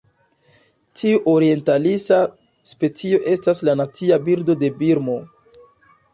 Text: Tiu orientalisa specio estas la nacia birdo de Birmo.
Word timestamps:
Tiu 1.01 1.19
orientalisa 1.33 2.17
specio 2.73 3.21
estas 3.35 3.63
la 3.71 3.77
nacia 3.83 4.21
birdo 4.31 4.59
de 4.65 4.73
Birmo. 4.83 5.21